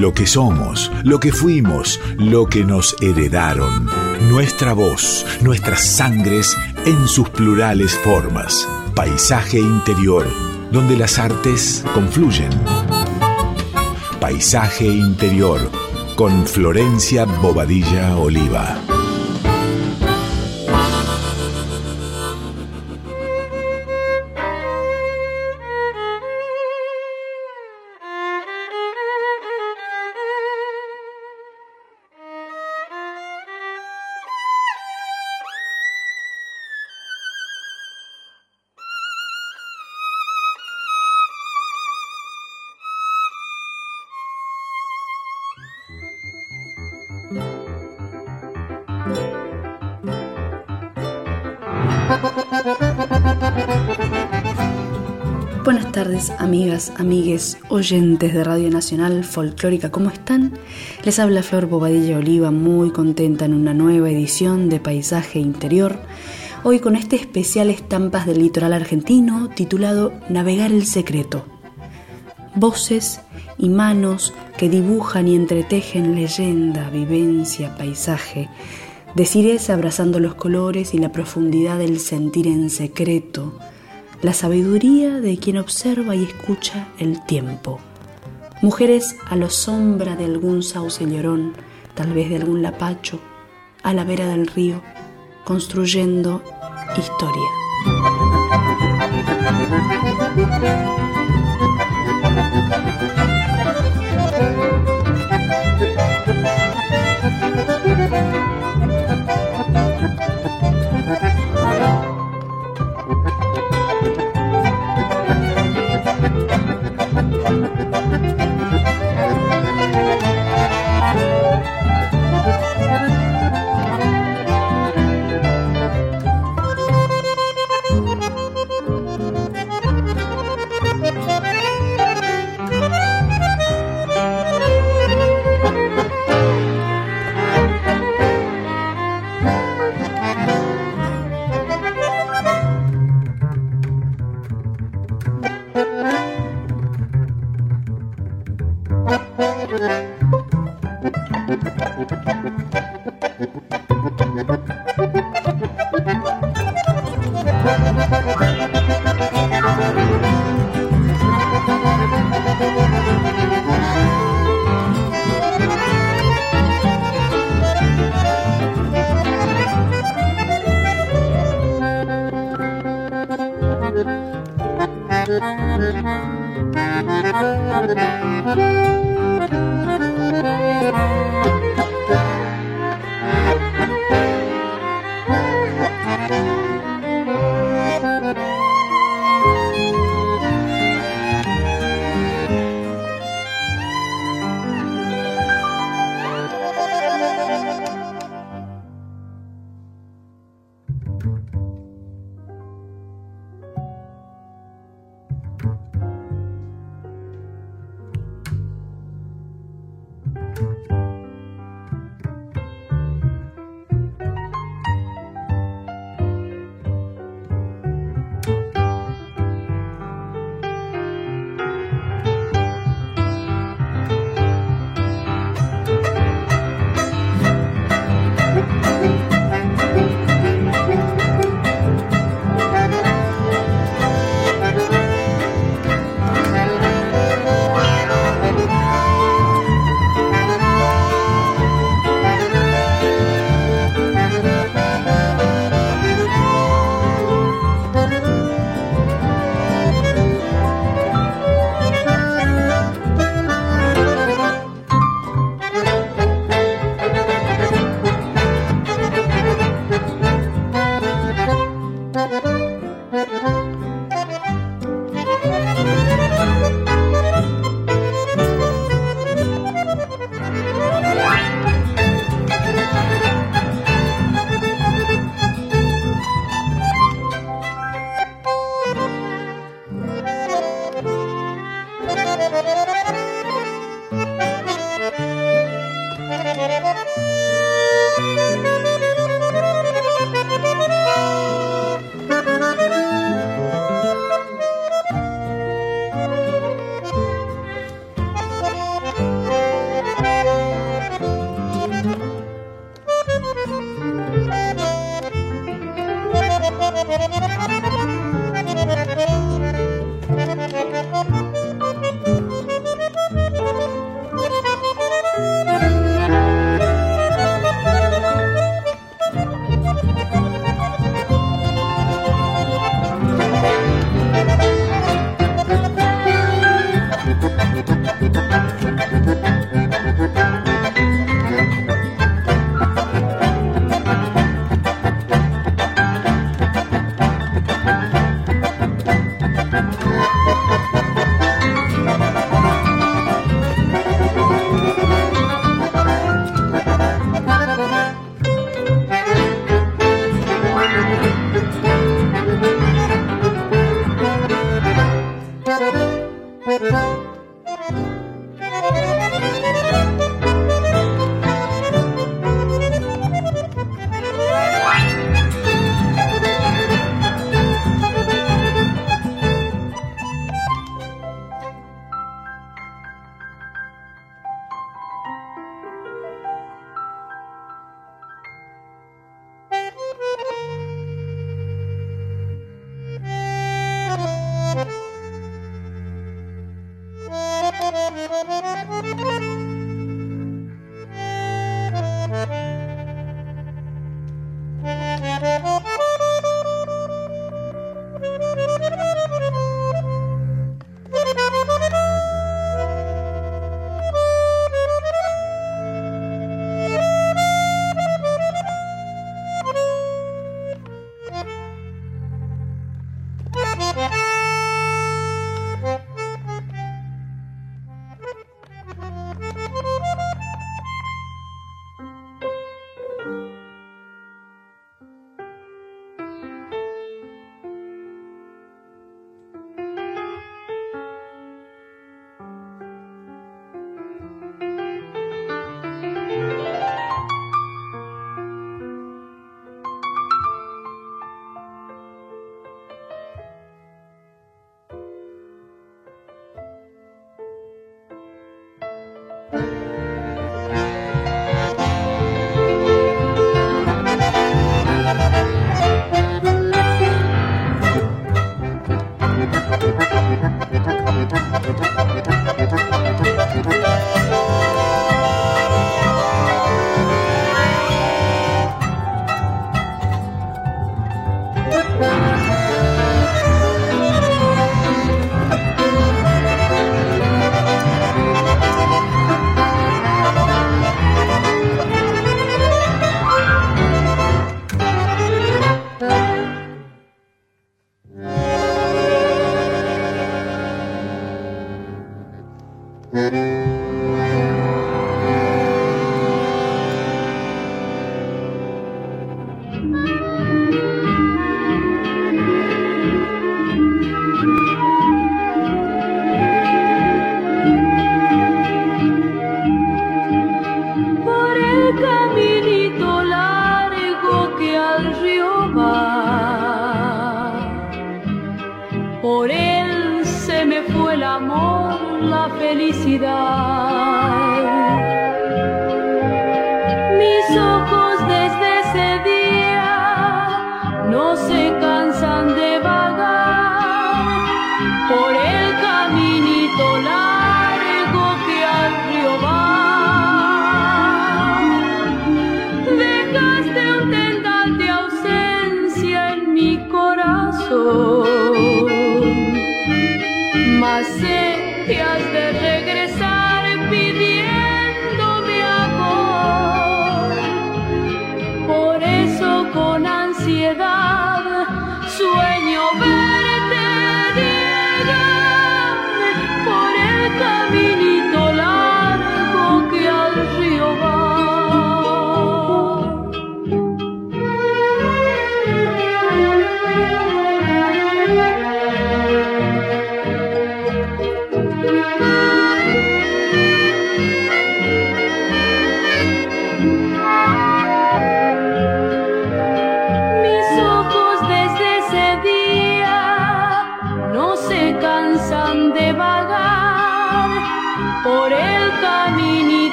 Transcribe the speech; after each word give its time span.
lo 0.00 0.12
que 0.12 0.26
somos, 0.26 0.90
lo 1.04 1.20
que 1.20 1.32
fuimos, 1.32 2.00
lo 2.18 2.46
que 2.46 2.64
nos 2.64 2.96
heredaron, 3.00 3.88
nuestra 4.28 4.72
voz, 4.72 5.24
nuestras 5.40 5.86
sangres 5.86 6.56
en 6.84 7.06
sus 7.06 7.28
plurales 7.28 7.96
formas, 7.98 8.68
paisaje 8.94 9.60
interior, 9.60 10.26
donde 10.72 10.96
las 10.96 11.18
artes 11.18 11.84
confluyen. 11.94 12.50
Paisaje 14.20 14.86
interior 14.86 15.60
con 16.16 16.46
Florencia 16.46 17.24
Bobadilla 17.24 18.16
Oliva. 18.16 18.93
Amigas, 56.30 56.92
amigues, 56.96 57.58
oyentes 57.68 58.32
de 58.32 58.44
Radio 58.44 58.70
Nacional 58.70 59.24
Folclórica, 59.24 59.90
¿cómo 59.90 60.10
están? 60.10 60.52
Les 61.04 61.18
habla 61.18 61.42
Flor 61.42 61.66
Bobadilla 61.66 62.18
Oliva, 62.18 62.50
muy 62.50 62.90
contenta 62.90 63.44
en 63.44 63.52
una 63.52 63.74
nueva 63.74 64.10
edición 64.10 64.68
de 64.68 64.80
Paisaje 64.80 65.38
Interior. 65.38 65.98
Hoy 66.62 66.78
con 66.80 66.96
este 66.96 67.16
especial 67.16 67.68
Estampas 67.68 68.26
del 68.26 68.38
Litoral 68.38 68.72
Argentino 68.72 69.50
titulado 69.50 70.12
Navegar 70.28 70.72
el 70.72 70.86
Secreto. 70.86 71.44
Voces 72.54 73.20
y 73.58 73.68
manos 73.68 74.32
que 74.56 74.68
dibujan 74.68 75.28
y 75.28 75.34
entretejen 75.34 76.14
leyenda, 76.14 76.90
vivencia, 76.90 77.76
paisaje. 77.76 78.48
Decires 79.14 79.68
abrazando 79.68 80.20
los 80.20 80.34
colores 80.34 80.94
y 80.94 80.98
la 80.98 81.12
profundidad 81.12 81.78
del 81.78 81.98
sentir 81.98 82.46
en 82.46 82.70
secreto 82.70 83.58
la 84.22 84.32
sabiduría 84.32 85.20
de 85.20 85.38
quien 85.38 85.58
observa 85.58 86.16
y 86.16 86.24
escucha 86.24 86.88
el 86.98 87.24
tiempo. 87.24 87.80
Mujeres 88.62 89.16
a 89.28 89.36
la 89.36 89.50
sombra 89.50 90.16
de 90.16 90.24
algún 90.24 90.62
sauce 90.62 91.04
llorón, 91.06 91.52
tal 91.94 92.12
vez 92.12 92.30
de 92.30 92.36
algún 92.36 92.62
lapacho, 92.62 93.20
a 93.82 93.92
la 93.92 94.04
vera 94.04 94.26
del 94.26 94.46
río, 94.46 94.80
construyendo 95.44 96.42
historia. 96.96 97.50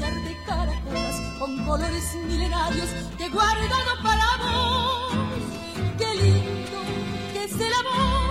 De 0.00 0.36
caracolas 0.46 1.20
con 1.38 1.64
colores 1.66 2.14
milenarios 2.26 2.88
que 3.18 3.26
he 3.26 3.28
guardado 3.28 4.02
para 4.02 4.24
vos. 4.38 5.12
Qué 5.98 6.14
lindo 6.14 6.80
que 7.34 7.44
es 7.44 7.52
el 7.52 7.72
amor 7.74 8.29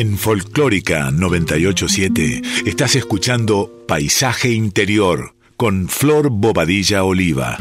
En 0.00 0.16
Folclórica 0.16 1.10
987 1.10 2.40
estás 2.64 2.96
escuchando 2.96 3.84
Paisaje 3.86 4.50
Interior 4.50 5.34
con 5.58 5.90
Flor 5.90 6.30
Bobadilla 6.30 7.04
Oliva. 7.04 7.58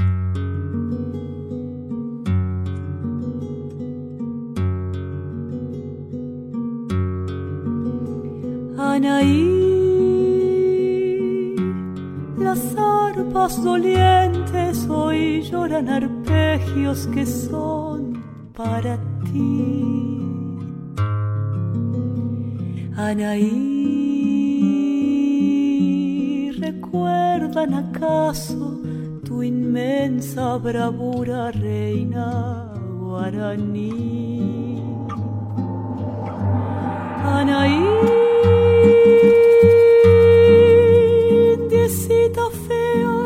Anaí, 8.78 9.46
las 12.38 12.62
arpas 12.78 13.62
dolientes 13.62 14.88
hoy 14.88 15.42
lloran 15.42 15.90
arpegios 15.90 17.06
que 17.14 17.26
son 17.26 18.24
para 18.56 18.98
ti. 19.26 20.29
Anaí, 23.02 23.48
¿recuerdan 26.60 27.74
acaso 27.74 28.82
tu 29.24 29.42
inmensa 29.42 30.58
bravura, 30.58 31.50
reina 31.52 32.74
guaraní? 33.00 34.84
Anaí, 37.24 37.86
fea, 42.68 43.18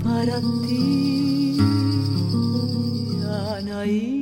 para 0.03 0.39
ti, 0.67 1.57
Anaí. 3.57 4.19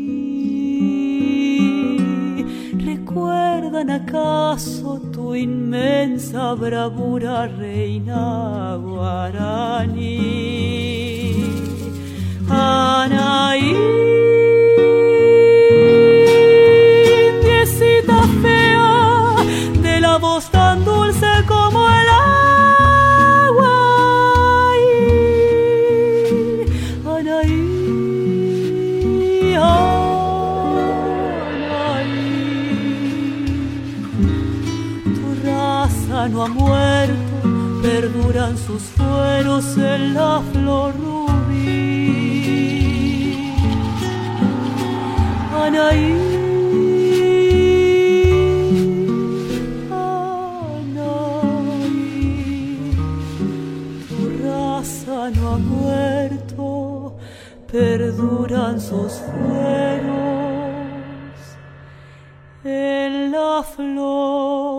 ¿Recuerdan 2.78 3.90
acaso 3.90 5.02
tu 5.12 5.34
inmensa 5.34 6.54
bravura, 6.54 7.48
reina 7.48 8.76
guaraní? 8.76 10.18
Anaí, 12.50 13.74
no 36.26 36.44
ha 36.44 36.48
muerto, 36.48 37.80
perduran 37.82 38.58
sus 38.58 38.82
fueros 38.82 39.78
en 39.78 40.16
la 40.16 40.42
flor 40.52 40.94
rubí. 40.98 42.08
Anaí, 45.64 46.14
tu 54.10 54.20
raza 54.44 55.30
no 55.36 55.44
ha 55.54 55.58
muerto, 55.60 57.16
perduran 57.72 58.82
sus 58.82 59.14
fueros 59.14 60.18
en 62.64 63.32
la 63.32 63.64
flor 63.64 64.77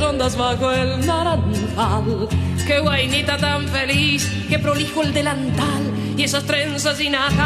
rondas 0.00 0.36
bajo 0.36 0.70
el 0.72 1.04
naranjal. 1.06 2.28
Qué 2.66 2.80
guainita 2.80 3.36
tan 3.36 3.68
feliz, 3.68 4.28
que 4.48 4.58
prolijo 4.58 5.02
el 5.02 5.12
delantal 5.12 5.82
y 6.16 6.22
esas 6.24 6.44
trenzas 6.44 6.96
sin 6.96 7.14
atar. 7.14 7.38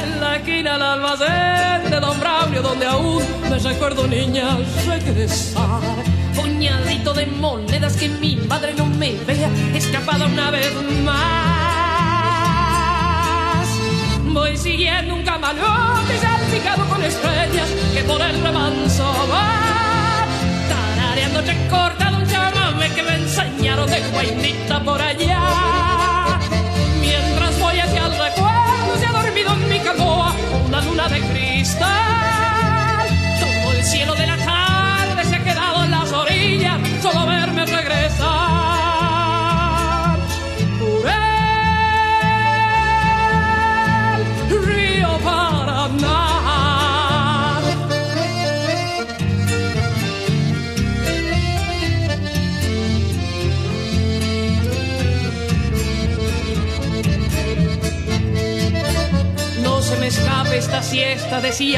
En 0.00 0.20
la 0.20 0.36
esquina 0.36 0.72
del 0.74 0.82
almacén 0.82 1.90
de 1.90 2.00
Don 2.00 2.18
Braulio, 2.20 2.62
donde 2.62 2.86
aún 2.86 3.22
me 3.48 3.58
recuerdo 3.58 4.06
niña 4.06 4.56
regresar. 4.86 5.80
Puñadito 6.34 7.14
de 7.14 7.26
monedas 7.26 7.96
que 7.96 8.08
mi 8.08 8.36
madre 8.36 8.74
no 8.74 8.86
me 8.86 9.14
vea, 9.26 9.50
escapada 9.74 10.26
una 10.26 10.50
vez 10.50 10.72
más 11.04 11.76
voy 14.36 14.54
siguiendo 14.54 15.14
un 15.14 15.22
camalote 15.22 16.18
con 16.64 17.02
estrellas 17.02 17.68
que 17.94 18.02
por 18.04 18.20
el 18.20 18.42
remanso 18.42 19.04
va. 19.30 20.26
Tarareando 20.68 21.40
cortado 21.68 22.16
un 22.16 22.26
chamame 22.26 22.90
que 22.94 23.02
me 23.02 23.14
enseñaron 23.16 23.88
de 23.88 24.00
guainita 24.10 24.82
por 24.82 25.00
allá. 25.00 26.05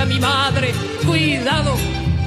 Mi 0.05 0.19
madre. 0.19 0.73
Cuidado, 1.05 1.75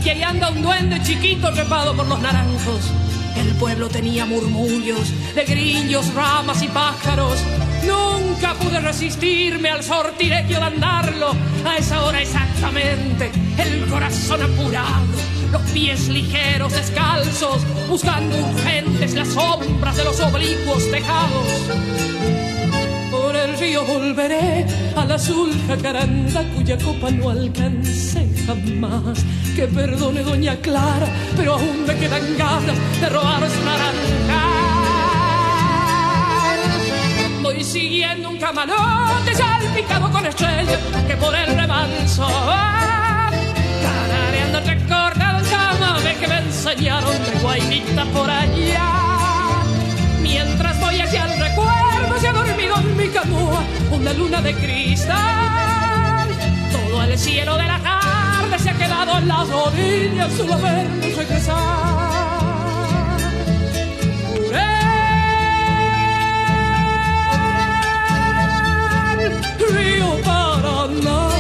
que 0.04 0.12
ahí 0.12 0.24
anda 0.24 0.50
un 0.50 0.62
duende 0.62 1.02
chiquito 1.04 1.52
trepado 1.52 1.96
por 1.96 2.08
los 2.08 2.20
naranjos. 2.20 2.92
El 3.38 3.56
pueblo 3.56 3.88
tenía 3.90 4.26
murmullos 4.26 5.14
de 5.34 5.46
grillos, 5.46 6.14
ramas 6.14 6.62
y 6.62 6.68
pájaros. 6.68 7.38
Nunca 7.86 8.54
pude 8.56 8.80
resistirme 8.80 9.70
al 9.70 9.84
sortilegio 9.84 10.58
de 10.60 10.66
andarlo 10.66 11.34
a 11.66 11.78
esa 11.78 12.04
hora 12.04 12.22
exactamente. 12.22 13.32
El 13.58 13.86
corazón 13.88 14.42
apurado, 14.44 15.06
los 15.52 15.62
pies 15.72 16.10
ligeros, 16.10 16.74
descalzos, 16.74 17.62
buscando 17.88 18.38
urgentes 18.38 19.14
las 19.14 19.30
sombras 19.30 19.98
de 19.98 20.04
los 20.04 20.20
oblicuos 20.20 20.90
tejados 20.92 21.48
río 23.72 23.86
volveré 23.86 24.66
al 24.98 25.12
azul 25.12 25.50
jacaranda 25.68 26.44
cuya 26.54 26.78
copa 26.78 27.10
no 27.10 27.30
alcancé 27.30 28.28
jamás. 28.46 29.24
Que 29.56 29.66
perdone 29.68 30.24
doña 30.24 30.56
Clara, 30.58 31.08
pero 31.38 31.54
aún 31.54 31.86
me 31.88 31.96
quedan 31.96 32.38
ganas 32.38 32.78
de 33.00 33.10
robar 33.10 33.44
su 33.50 33.62
naranja. 33.70 34.44
Voy 37.42 37.64
siguiendo 37.64 38.30
un 38.30 38.38
camalote 38.38 39.34
salpicado 39.36 40.12
con 40.12 40.26
estrellas 40.26 40.80
que 41.08 41.16
por 41.16 41.34
el 41.34 41.56
remanso 41.56 42.24
va. 42.24 43.32
Carareando 43.86 44.60
recordado 44.60 45.40
el 45.40 45.50
chamame 45.50 46.16
que 46.20 46.28
me 46.28 46.38
enseñaron 46.40 47.16
de 47.24 47.40
guainita 47.42 48.06
por 48.06 48.30
allá. 48.30 48.90
Mientras 50.22 50.71
una 53.91 54.13
luna 54.13 54.41
de 54.41 54.54
cristal. 54.56 56.30
Todo 56.71 57.04
el 57.04 57.17
cielo 57.17 57.58
de 57.58 57.67
la 57.67 57.80
tarde 57.80 58.60
se 58.60 58.69
ha 58.69 58.73
quedado 58.73 59.17
en 59.17 59.27
las 59.27 59.49
orillas 59.49 60.32
solo 60.34 60.58
vernos 60.60 61.15
regresar. 61.15 62.12
río 69.71 70.21
Paraná. 70.23 71.31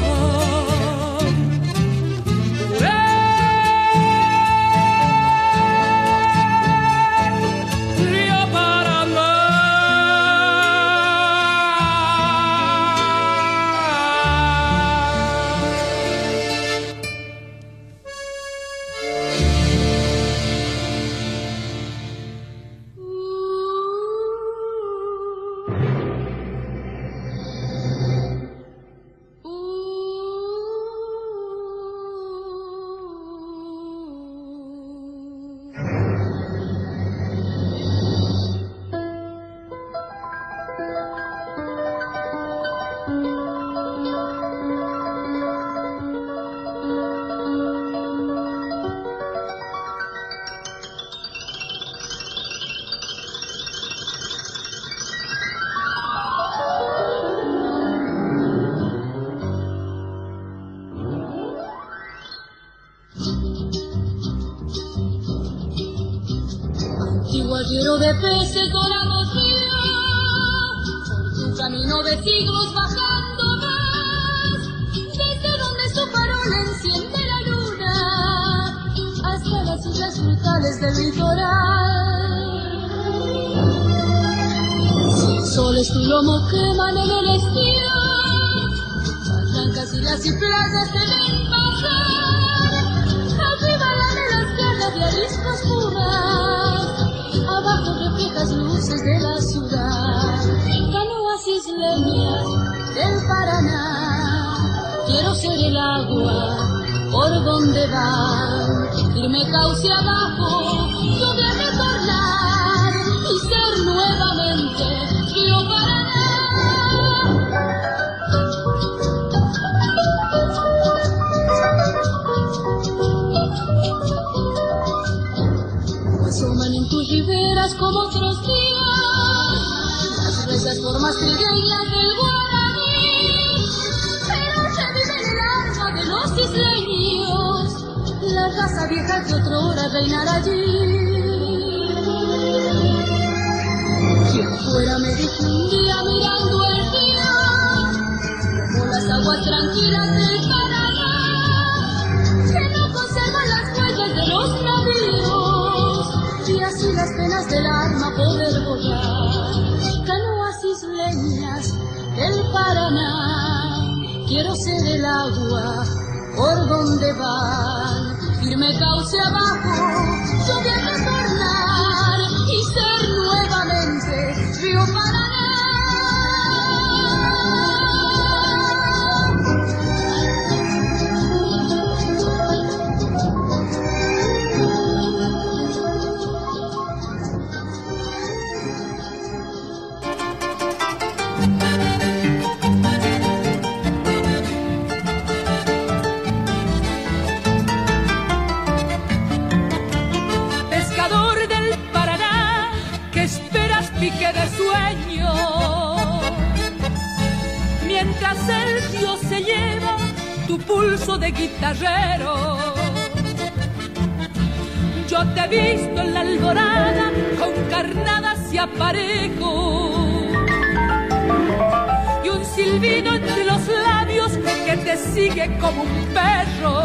Sigue 225.13 225.57
como 225.59 225.83
un 225.83 226.05
perro. 226.13 226.75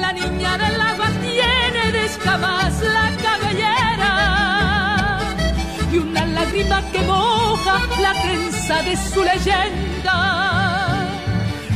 La 0.00 0.12
niña 0.12 0.56
del 0.58 0.80
agua 0.80 1.08
tiene 1.20 1.92
de 1.92 2.04
escamas 2.06 2.80
la 2.82 3.10
cabellera 3.24 4.12
y 5.92 5.98
una 5.98 6.24
lágrima 6.26 6.82
que 6.92 7.00
moja 7.02 7.76
la 8.00 8.12
trenza 8.22 8.82
de 8.82 8.96
su 8.96 9.22
leyenda. 9.22 10.16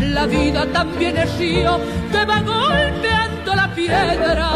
La 0.01 0.27
vida 0.27 0.67
también 0.73 1.17
es 1.19 1.39
río 1.39 1.79
que 2.13 2.25
va 2.25 2.41
golpeando 2.41 3.55
la 3.55 3.69
piedra. 3.75 4.51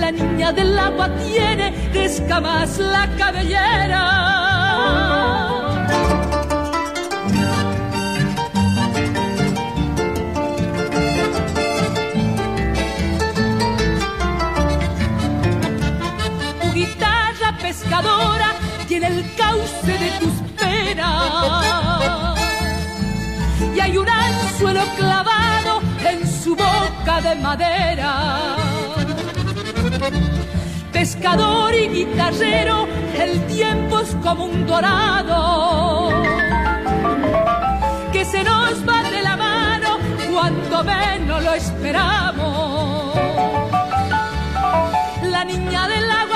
La 0.00 0.10
niña 0.10 0.52
del 0.52 0.78
agua 0.78 1.08
tiene 1.16 1.70
de 1.92 2.04
escamas 2.04 2.78
la 2.78 3.08
cabellera. 3.18 4.28
Pescadora 17.68 18.54
tiene 18.86 19.08
el 19.08 19.34
cauce 19.36 19.92
de 20.04 20.10
tus 20.20 20.36
penas. 20.58 22.38
Y 23.76 23.80
hay 23.80 23.98
un 23.98 24.08
anzuelo 24.08 24.84
clavado 24.96 25.82
en 26.10 26.26
su 26.26 26.56
boca 26.56 27.20
de 27.20 27.34
madera. 27.34 28.56
Pescador 30.92 31.74
y 31.74 31.88
guitarrero, 31.88 32.88
el 33.14 33.46
tiempo 33.46 34.00
es 34.00 34.16
como 34.22 34.46
un 34.46 34.66
dorado 34.66 36.08
que 38.12 38.24
se 38.24 38.42
nos 38.44 38.88
va 38.88 39.10
de 39.10 39.22
la 39.22 39.36
mano 39.36 39.98
cuando 40.32 40.84
menos 40.84 41.44
lo 41.44 41.52
esperamos. 41.52 43.14
La 45.22 45.44
niña 45.44 45.86
del 45.86 46.10
agua 46.10 46.27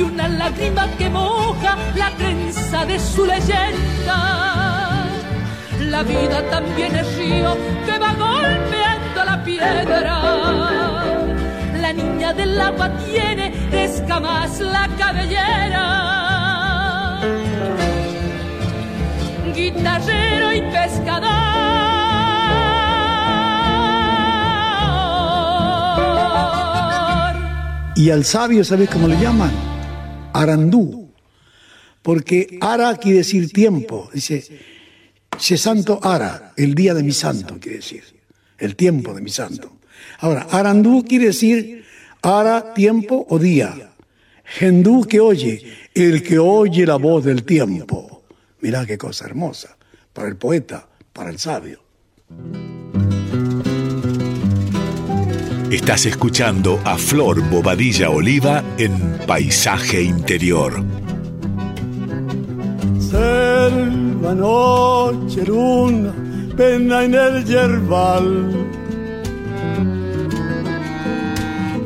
y 0.00 0.02
una 0.02 0.28
lágrima 0.28 0.86
que 0.96 1.10
moja 1.10 1.76
la 1.94 2.10
trenza 2.16 2.86
de 2.86 2.98
su 2.98 3.26
leyenda. 3.26 4.18
La 5.80 6.02
vida 6.02 6.42
también 6.50 6.96
es 6.96 7.16
río 7.16 7.54
que 7.84 7.98
va 7.98 8.14
golpeando 8.14 9.24
la 9.24 9.44
piedra. 9.44 10.16
La 11.84 11.92
niña 11.92 12.32
del 12.32 12.58
agua 12.60 12.90
tiene 13.04 13.52
escamas 13.84 14.60
la 14.60 14.88
cabellera. 14.98 15.86
Guitarrero 19.54 20.52
y 20.54 20.62
pescador. 20.62 21.30
Y 27.96 28.10
al 28.10 28.24
sabio, 28.24 28.64
¿sabes 28.64 28.88
cómo 28.88 29.06
le 29.06 29.20
llaman? 29.20 29.69
Arandú. 30.42 31.12
Porque 32.02 32.58
Ara 32.60 32.96
quiere 32.96 33.18
decir 33.18 33.50
tiempo. 33.52 34.10
Dice, 34.12 34.42
se 35.38 35.56
santo 35.56 36.00
Ara, 36.02 36.52
el 36.56 36.74
día 36.74 36.94
de 36.94 37.02
mi 37.02 37.12
santo, 37.12 37.58
quiere 37.60 37.78
decir. 37.78 38.04
El 38.58 38.76
tiempo 38.76 39.14
de 39.14 39.22
mi 39.22 39.30
santo. 39.30 39.78
Ahora, 40.18 40.46
Arandú 40.50 41.04
quiere 41.06 41.26
decir 41.26 41.84
Ara, 42.22 42.74
tiempo 42.74 43.26
o 43.28 43.38
día. 43.38 43.92
Gendú 44.44 45.06
que 45.06 45.20
oye, 45.20 45.62
el 45.94 46.22
que 46.22 46.38
oye 46.38 46.84
la 46.84 46.96
voz 46.96 47.24
del 47.24 47.44
tiempo. 47.44 48.24
Mirá 48.60 48.84
qué 48.84 48.98
cosa 48.98 49.26
hermosa. 49.26 49.76
Para 50.12 50.28
el 50.28 50.36
poeta, 50.36 50.88
para 51.12 51.30
el 51.30 51.38
sabio. 51.38 51.80
Estás 55.70 56.04
escuchando 56.04 56.80
a 56.84 56.98
Flor 56.98 57.48
Bobadilla 57.48 58.10
Oliva 58.10 58.64
en 58.76 59.20
Paisaje 59.24 60.02
Interior. 60.02 60.82
Selva, 62.98 64.34
noche, 64.34 65.44
luna, 65.46 66.12
pena 66.56 67.04
en 67.04 67.14
el 67.14 67.44
yerbal. 67.44 68.50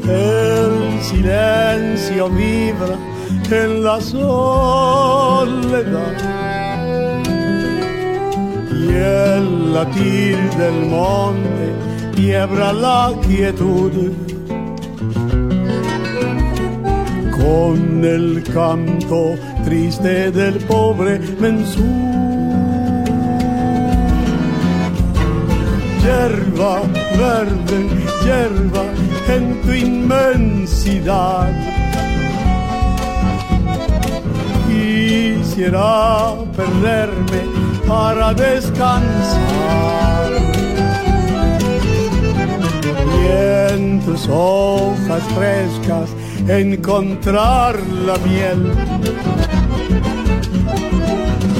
El 0.08 1.02
silencio 1.02 2.30
vibra 2.30 2.96
en 3.50 3.84
la 3.84 4.00
soledad. 4.00 5.44
Y 8.72 8.88
el 8.94 9.74
latir 9.74 10.38
del 10.56 10.86
monte 10.86 11.93
quiebra 12.14 12.72
la 12.72 13.12
quietud. 13.26 14.12
Con 17.36 18.04
el 18.04 18.42
canto 18.52 19.36
triste 19.64 20.30
del 20.30 20.54
pobre 20.64 21.18
mensú. 21.40 21.84
Yerba 26.04 26.82
verde, 27.18 27.78
yerba 28.24 28.84
en 29.28 29.60
tu 29.62 29.72
inmensidad. 29.72 31.52
Quisiera 34.68 36.34
perderme 36.56 37.42
para 37.86 38.34
descansar. 38.34 40.03
En 43.74 44.00
tus 44.00 44.28
hojas 44.28 45.22
frescas 45.34 46.10
encontrar 46.48 47.78
la 48.06 48.16
miel. 48.18 48.72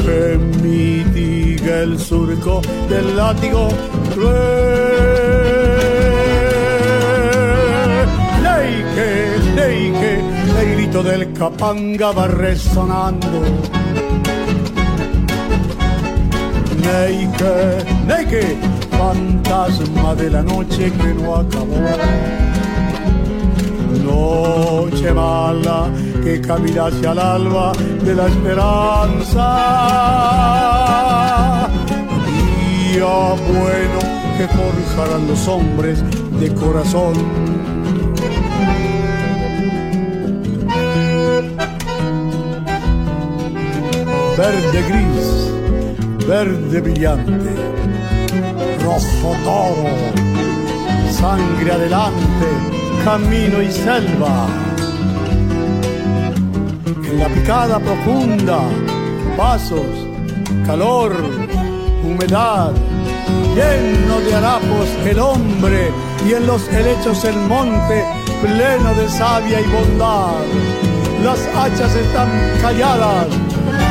Permití 0.05 1.45
sigue 1.65 1.83
el 1.83 1.99
surco 1.99 2.61
del 2.89 3.17
látigo 3.17 3.69
cruel. 4.13 4.35
Neike, 8.43 9.11
Neike, 9.55 10.21
el 10.61 10.77
grito 10.77 11.03
del 11.03 11.33
capanga 11.33 12.13
va 12.13 12.29
resonando. 12.29 13.41
Neike, 16.83 17.85
Neike, 18.07 18.57
fantasma 18.99 20.15
de 20.15 20.31
la 20.31 20.43
noche 20.43 20.93
que 20.93 21.15
no 21.15 21.37
acabó. 21.37 21.77
Noche 24.05 25.13
mala 25.13 25.91
que 26.23 26.41
camina 26.41 26.87
hacia 26.87 27.13
el 27.13 27.19
alba 27.19 27.73
de 28.05 28.15
la 28.15 28.27
esperanza. 28.27 29.47
Día 32.27 33.35
bueno 33.59 34.01
que 34.37 34.49
forjarán 34.49 35.27
los 35.29 35.49
hombres 35.49 36.03
de 36.41 36.55
corazón. 36.55 37.15
Verde 44.37 44.83
gris, 44.89 46.27
verde 46.27 46.81
brillante, 46.81 47.51
rojo 48.95 49.35
toro, 49.43 49.91
sangre 51.11 51.73
adelante, 51.73 52.47
camino 53.05 53.61
y 53.61 53.71
selva. 53.71 54.47
La 57.19 57.29
picada 57.29 57.79
profunda, 57.81 58.61
pasos, 59.37 59.87
calor, 60.67 61.13
humedad, 62.05 62.73
lleno 63.57 64.21
de 64.21 64.35
harapos 64.35 64.89
el 65.05 65.19
hombre 65.19 65.91
y 66.27 66.35
en 66.35 66.47
los 66.47 66.69
helechos 66.69 67.25
el 67.25 67.37
monte 67.49 68.05
pleno 68.43 68.95
de 68.95 69.09
savia 69.09 69.61
y 69.61 69.65
bondad. 69.65 70.45
Las 71.25 71.41
hachas 71.57 71.95
están 71.97 72.29
calladas, 72.61 73.27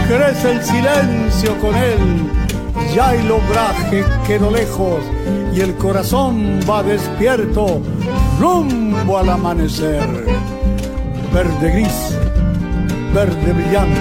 crece 0.07 0.51
el 0.51 0.63
silencio 0.63 1.59
con 1.59 1.75
él, 1.75 2.42
ya 2.95 3.13
el 3.13 3.31
obraje 3.31 4.03
quedó 4.25 4.51
lejos 4.51 5.03
y 5.53 5.61
el 5.61 5.75
corazón 5.75 6.59
va 6.69 6.83
despierto 6.83 7.81
rumbo 8.39 9.17
al 9.17 9.29
amanecer. 9.29 10.07
Verde 11.33 11.71
gris 11.71 12.13
verde 13.13 13.53
brillante, 13.53 13.99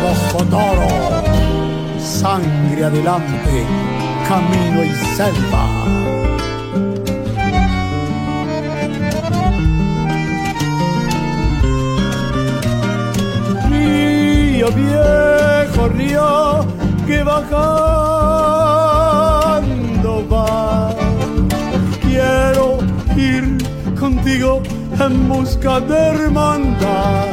rojo 0.00 0.44
toro, 0.44 0.88
sangre 1.98 2.84
adelante, 2.84 3.66
camino 4.28 4.84
y 4.84 4.90
selva. 5.16 5.66
Río 13.68 14.68
viejo, 14.70 15.88
río 15.88 16.75
que 17.06 17.22
bajando 17.22 17.52
va. 20.28 20.94
Quiero 22.02 22.78
ir 23.16 23.56
contigo 23.98 24.62
en 24.98 25.28
busca 25.28 25.80
de 25.80 25.96
hermandad 25.96 27.26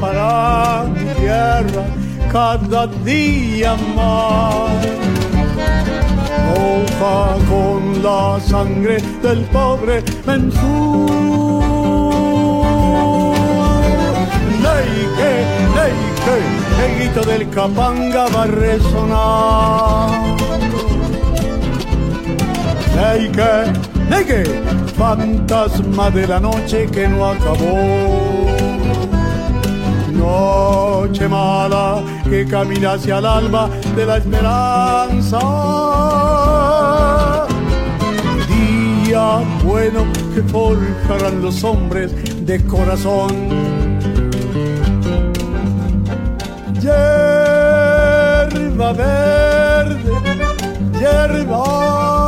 para 0.00 0.84
mi 0.94 1.04
tierra 1.20 1.84
cada 2.32 2.86
día 3.04 3.76
más. 3.94 4.86
Hoja 6.56 7.36
con 7.48 8.02
la 8.02 8.40
sangre 8.40 8.96
del 9.22 9.40
pobre 9.46 10.02
Mensú. 10.26 11.69
Neike, 14.80 15.32
neike, 15.74 16.36
el 16.84 16.94
grito 16.96 17.20
del 17.20 17.50
capanga 17.50 18.28
va 18.28 18.42
a 18.42 18.46
resonar. 18.46 20.10
Neike, 22.96 23.52
neike, 24.08 24.44
fantasma 24.96 26.10
de 26.10 26.26
la 26.26 26.40
noche 26.40 26.86
que 26.86 27.08
no 27.08 27.26
acabó 27.26 28.40
noche 31.10 31.28
mala 31.28 32.02
que 32.24 32.46
camina 32.46 32.92
hacia 32.92 33.18
el 33.18 33.26
alba 33.26 33.68
de 33.96 34.06
la 34.06 34.16
esperanza. 34.16 35.40
Día 38.48 39.40
bueno 39.64 40.04
que 40.34 40.42
forjarán 40.42 41.42
los 41.42 41.64
hombres 41.64 42.12
de 42.46 42.64
corazón. 42.64 43.79
Hierba 46.80 48.48
verde, 48.94 50.12
hierba 50.98 52.19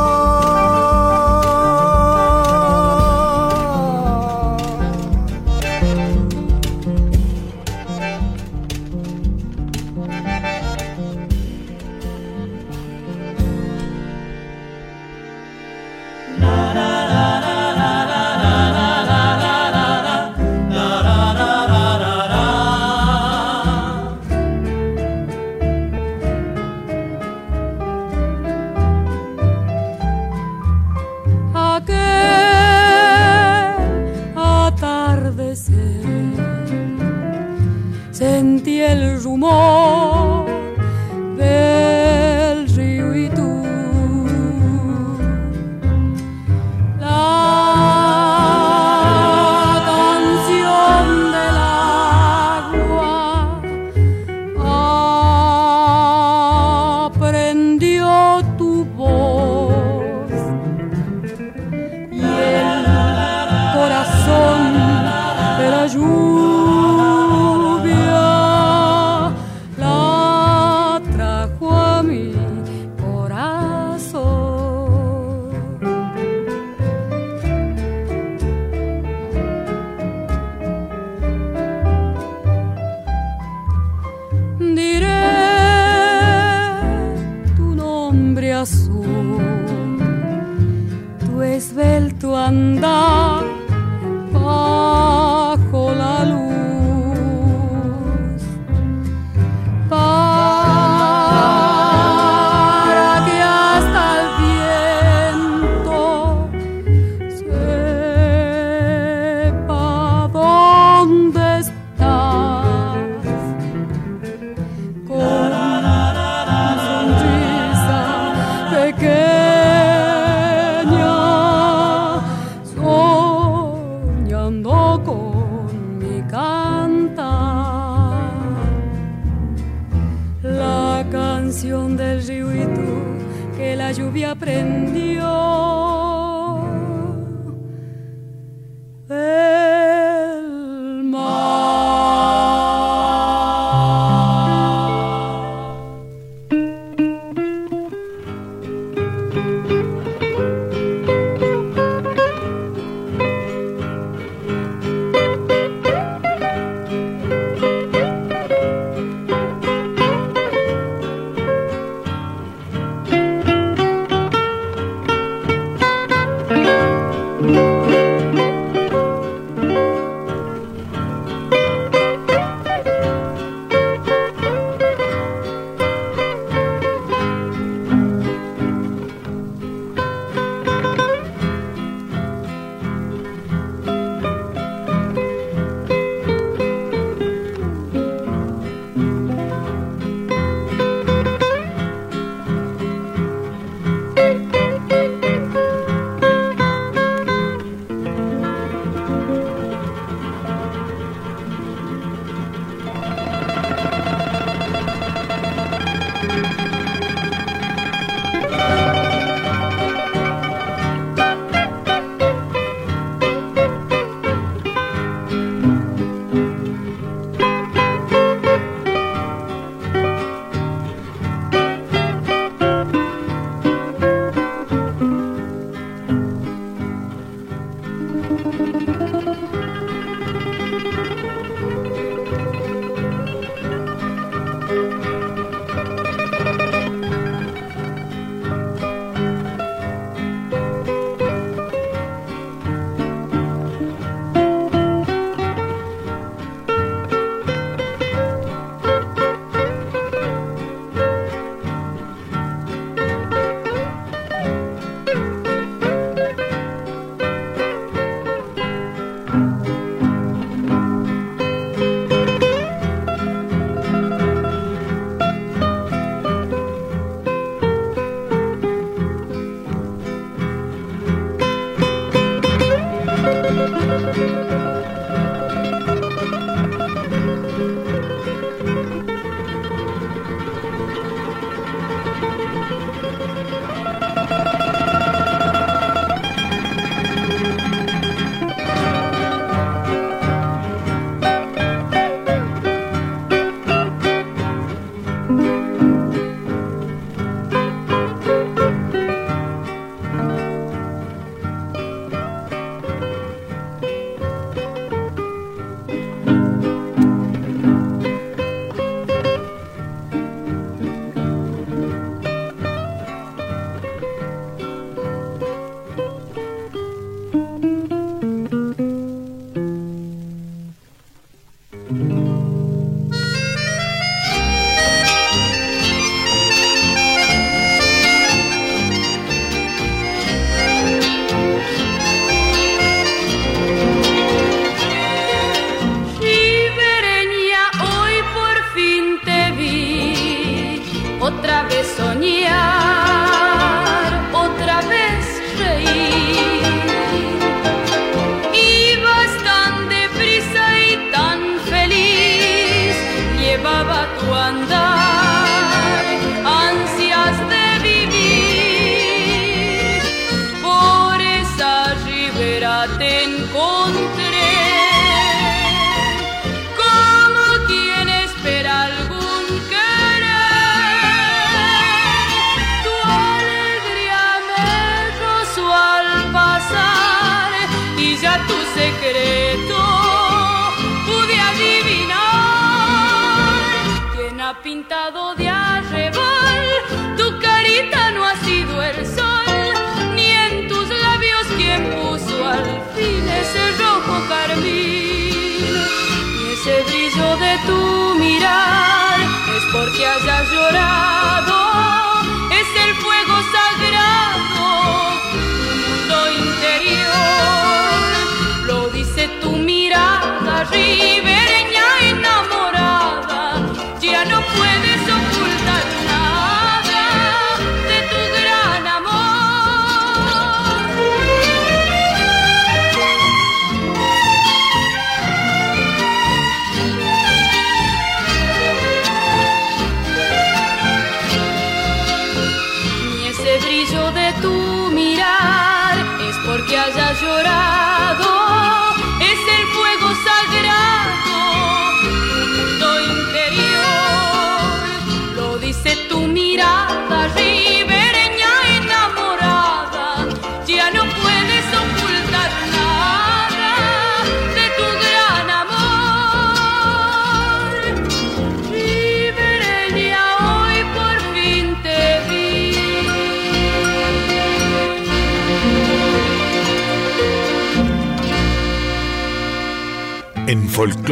a 400.33 400.45
chorar. 400.45 401.02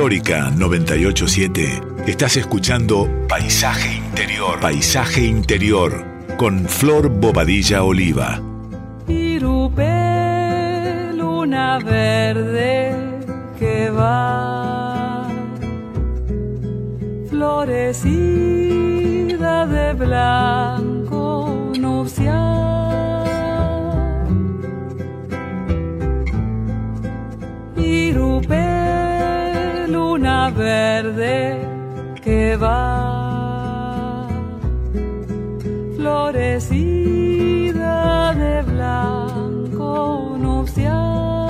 Folclórica 0.01 0.49
987 0.49 1.79
estás 2.07 2.35
escuchando 2.35 3.07
Paisaje 3.29 3.97
Interior. 3.97 4.59
Paisaje 4.59 5.21
Interior 5.21 6.03
con 6.37 6.67
Flor 6.67 7.07
Bobadilla 7.07 7.83
Oliva. 7.83 8.41
Irupé, 9.07 9.83
luna 11.13 11.77
verde 11.77 12.95
que 13.59 13.91
va 13.91 15.27
florecida 17.29 18.47
de 19.67 19.93
blanco 19.93 20.80
verde 30.49 31.57
que 32.23 32.55
va 32.57 34.27
florecida 35.95 37.13
de 38.33 38.61
blanco 38.63 40.35
nupcial. 40.39 41.47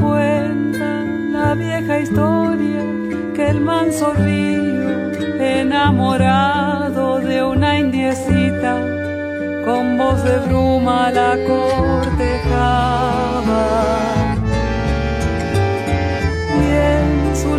Cuenta 0.00 1.04
la 1.32 1.54
vieja 1.54 2.00
historia 2.00 2.82
que 3.34 3.48
el 3.48 3.60
manso 3.60 4.12
río, 4.14 5.12
enamorado 5.40 7.20
de 7.20 7.44
una 7.44 7.78
indiecita, 7.78 8.72
con 9.64 9.98
voz 9.98 10.24
de 10.24 10.38
bruma 10.46 11.10
la 11.12 11.36
cortejaba. 11.46 12.98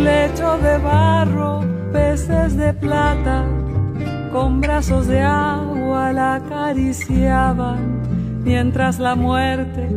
Lecho 0.04 0.58
de 0.58 0.78
barro, 0.78 1.60
peces 1.92 2.56
de 2.56 2.72
plata, 2.72 3.44
con 4.32 4.60
brazos 4.60 5.06
de 5.06 5.20
agua 5.20 6.12
la 6.12 6.36
acariciaban, 6.36 8.42
mientras 8.44 8.98
la 8.98 9.14
muerte 9.14 9.88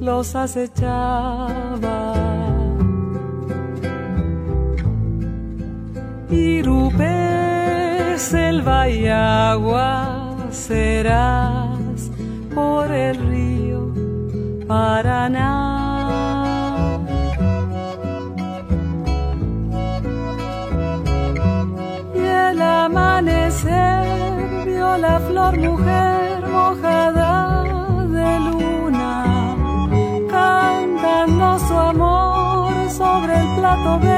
los 0.00 0.34
acechaba. 0.34 2.14
Irupé, 6.30 8.14
selva 8.16 8.88
y 8.88 9.08
agua 9.08 10.36
serás 10.50 12.10
por 12.54 12.90
el 12.92 13.16
río 13.16 13.92
Paraná. 14.66 15.69
Flor 25.30 25.56
mujer 25.58 26.48
mojada 26.48 27.62
de 28.16 28.30
luna, 28.46 29.56
cantando 30.28 31.58
su 31.66 31.74
amor 31.74 32.90
sobre 32.90 33.32
el 33.40 33.48
plato 33.56 33.98
verde 34.00 34.09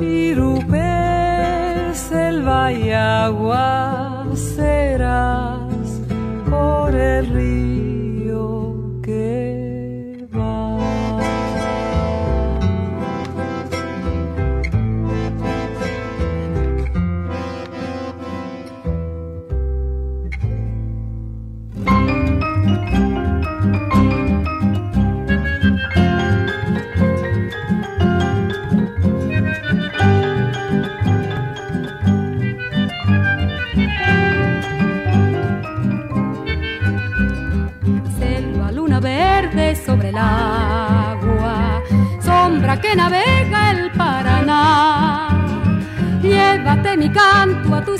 Irupé, 0.00 1.92
selva 1.92 2.72
y 2.72 2.92
agua 2.92 3.97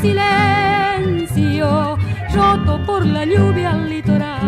silencio, 0.00 1.98
roto 2.34 2.80
por 2.86 3.04
la 3.04 3.24
lluvia 3.24 3.70
al 3.70 3.88
litoral. 3.88 4.38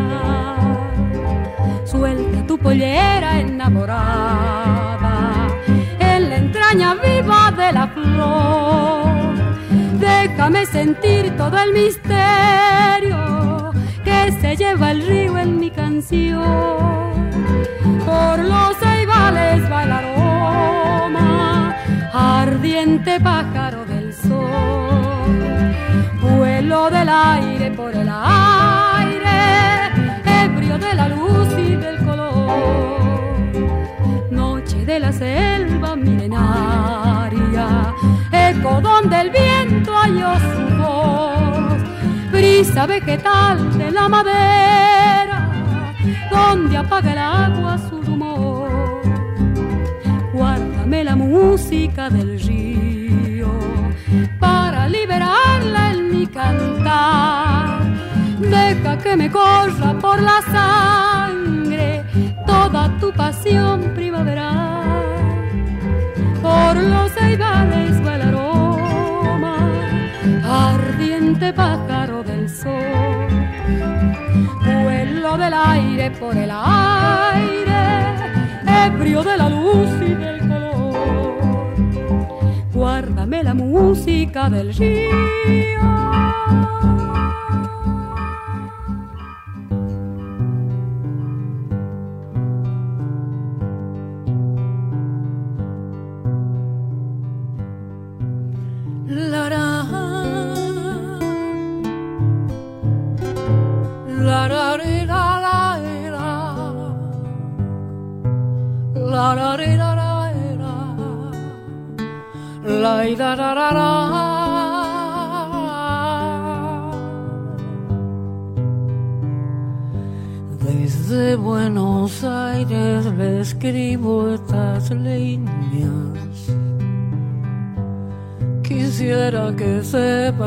Suelta 1.85 2.47
tu 2.47 2.57
pollera 2.59 3.41
enamorada 3.41 5.49
en 5.99 6.31
la 6.31 6.37
entraña 6.37 6.95
viva 6.95 7.51
de 7.51 7.73
la 7.73 7.89
flor. 7.89 9.11
Déjame 9.99 10.67
sentir 10.67 11.37
todo 11.37 11.59
el 11.59 11.73
misterio 11.73 13.73
que 14.05 14.31
se 14.41 14.57
lleva 14.57 14.93
el 14.93 15.05
río 15.07 15.37
en 15.39 15.59
mi 15.59 15.71
canción. 15.71 17.11
Por 18.07 18.39
los 18.39 18.77
ceibales 18.79 19.71
va 19.71 19.85
el 19.85 19.93
aroma, 19.93 21.77
ardiente 22.13 23.21
pájaro 23.21 23.80
Del 26.89 27.09
aire 27.09 27.71
por 27.73 27.95
el 27.95 28.09
aire, 28.09 29.39
ebrio 30.25 30.79
de 30.79 30.95
la 30.95 31.09
luz 31.09 31.49
y 31.57 31.77
del 31.77 31.99
color. 32.05 33.03
Noche 34.31 34.85
de 34.87 34.99
la 34.99 35.13
selva 35.13 35.95
milenaria, 35.95 37.69
eco 38.33 38.81
donde 38.81 39.21
el 39.21 39.31
viento 39.31 39.93
halló 39.95 40.35
su 40.41 40.77
voz 40.79 41.83
brisa 42.33 42.87
vegetal 42.87 43.79
de 43.79 43.91
la 43.93 44.09
madera, 44.09 45.49
donde 46.31 46.77
apaga 46.77 47.13
el 47.13 47.19
agua 47.19 47.79
su 47.89 48.03
rumor. 48.03 49.03
Guárdame 50.33 51.05
la 51.05 51.15
música 51.15 52.11
del 52.11 52.41
río 52.41 52.70
que 59.03 59.17
me 59.17 59.31
corra 59.31 59.99
por 59.99 60.21
la 60.21 60.43
sangre 60.43 62.05
toda 62.47 62.99
tu 62.99 63.13
pasión 63.13 63.93
primaveral. 63.95 65.23
Por 66.43 66.77
los 66.77 67.11
ceibales 67.13 68.05
va 68.07 68.17
el 68.17 68.23
aroma, 68.23 69.57
ardiente 70.45 71.53
pájaro 71.53 72.23
del 72.23 72.49
sol. 72.49 73.29
Vuelo 74.65 75.37
del 75.39 75.55
aire 75.55 76.11
por 76.13 76.37
el 76.37 76.51
aire, 76.51 77.83
ebrio 78.87 79.23
de 79.23 79.37
la 79.37 79.49
luz 79.49 79.91
y 80.01 80.15
del 80.15 80.41
color. 80.41 81.75
Guárdame 82.73 83.43
la 83.43 83.55
música 83.55 84.51
del 84.51 84.75
río 84.75 85.81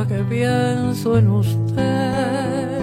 que 0.08 0.24
pienso 0.24 1.18
en 1.18 1.30
usted 1.30 2.82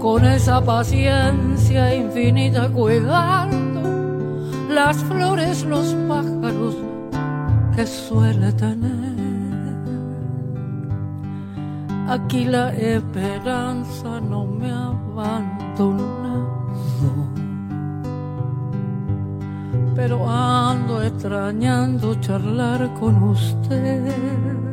con 0.00 0.24
esa 0.24 0.64
paciencia 0.64 1.94
infinita 1.94 2.68
cuidando 2.68 3.80
las 4.70 4.96
flores, 5.04 5.64
los 5.64 5.94
pájaros 6.08 6.76
que 7.74 7.86
suele 7.86 8.52
tener. 8.52 9.18
Aquí 12.08 12.44
la 12.44 12.72
esperanza 12.74 14.20
no 14.20 14.44
me 14.46 14.70
ha 14.70 14.98
pero 19.98 20.30
ando 20.30 21.02
extrañando 21.02 22.14
charlar 22.20 22.94
con 22.94 23.22
usted. 23.24 24.67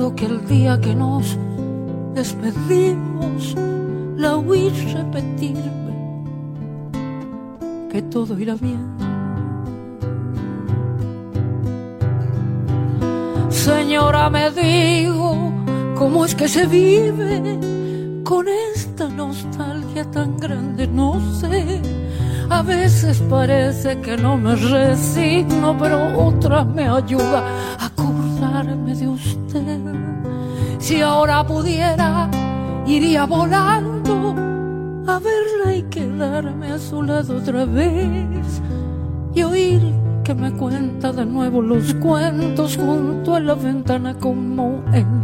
Que 0.00 0.24
el 0.24 0.44
día 0.48 0.80
que 0.80 0.94
nos 0.94 1.38
despedimos, 2.14 3.54
la 4.16 4.36
oí 4.36 4.70
repetirme 4.92 5.94
que 7.90 8.02
todo 8.02 8.36
irá 8.38 8.54
bien. 8.54 8.80
Señora, 13.50 14.30
me 14.30 14.50
digo, 14.50 15.52
¿cómo 15.96 16.24
es 16.24 16.34
que 16.34 16.48
se 16.48 16.66
vive 16.66 17.58
con 18.24 18.46
esta 18.74 19.06
nostalgia 19.06 20.10
tan 20.10 20.38
grande? 20.38 20.86
No 20.88 21.20
sé. 21.40 21.82
A 22.48 22.62
veces 22.62 23.22
parece 23.28 24.00
que 24.00 24.16
no 24.16 24.36
me 24.36 24.56
resigno, 24.56 25.76
pero 25.78 26.26
otra 26.26 26.64
me 26.64 26.88
ayuda 26.88 27.44
Si 30.90 31.00
ahora 31.00 31.46
pudiera, 31.46 32.28
iría 32.84 33.24
volando 33.24 34.34
a 35.06 35.20
verla 35.20 35.76
y 35.76 35.82
quedarme 35.84 36.72
a 36.72 36.80
su 36.80 37.00
lado 37.04 37.36
otra 37.36 37.64
vez 37.64 38.60
y 39.32 39.42
oír 39.44 39.80
que 40.24 40.34
me 40.34 40.50
cuenta 40.50 41.12
de 41.12 41.24
nuevo 41.26 41.62
los 41.62 41.94
cuentos 41.94 42.76
junto 42.76 43.36
a 43.36 43.40
la 43.40 43.54
ventana 43.54 44.18
como 44.18 44.82
en 44.92 45.22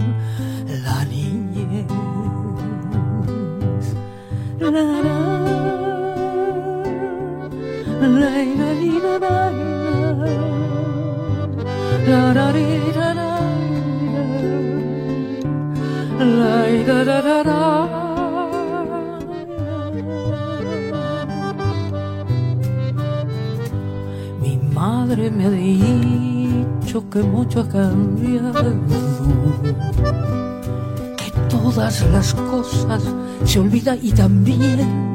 la 0.84 1.04
niñez. 1.06 1.86
La, 4.60 4.70
la, 4.70 4.82
la, 4.82 5.02
la, 12.06 12.30
la, 12.86 13.14
la, 13.14 13.25
madre 24.76 25.30
me 25.30 25.46
ha 25.46 25.50
dicho 25.50 27.08
que 27.08 27.20
mucho 27.20 27.60
ha 27.60 27.68
cambiado, 27.68 28.74
que 31.16 31.30
todas 31.48 32.04
las 32.12 32.34
cosas 32.34 33.02
se 33.44 33.60
olvidan 33.60 33.98
y 34.02 34.12
también 34.12 35.12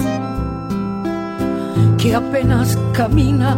que 1.97 2.15
apenas 2.15 2.78
camina, 2.93 3.55